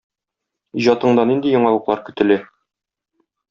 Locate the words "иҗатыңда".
0.83-1.27